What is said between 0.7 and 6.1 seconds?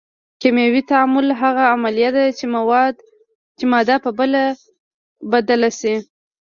تعامل هغه عملیه ده چې ماده په بله بدله شي.